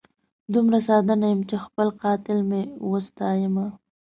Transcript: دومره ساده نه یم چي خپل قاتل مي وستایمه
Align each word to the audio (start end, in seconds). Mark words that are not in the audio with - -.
دومره 0.53 0.79
ساده 0.87 1.13
نه 1.21 1.27
یم 1.31 1.41
چي 1.49 1.55
خپل 1.65 1.87
قاتل 2.01 2.39
مي 2.49 2.61
وستایمه 2.91 3.67